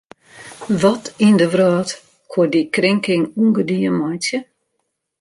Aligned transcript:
Wat 0.81 1.03
yn 1.27 1.35
de 1.39 1.47
wrâld 1.53 1.89
koe 2.31 2.47
dy 2.51 2.63
krinking 2.75 3.25
ûngedien 3.43 3.95
meitsje? 3.99 4.37